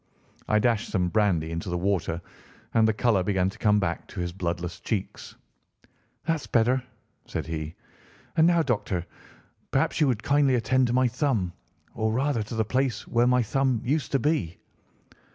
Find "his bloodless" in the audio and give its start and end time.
4.19-4.79